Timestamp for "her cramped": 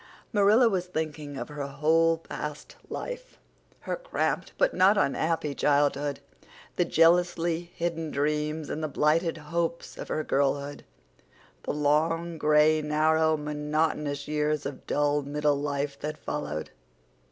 3.81-4.51